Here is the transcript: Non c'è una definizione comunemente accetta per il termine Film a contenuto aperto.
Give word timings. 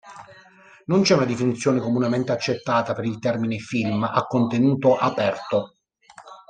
Non 0.85 1.03
c'è 1.03 1.13
una 1.13 1.25
definizione 1.25 1.79
comunemente 1.79 2.31
accetta 2.31 2.81
per 2.81 3.03
il 3.05 3.19
termine 3.19 3.59
Film 3.59 4.01
a 4.03 4.25
contenuto 4.27 4.97
aperto. 4.97 5.75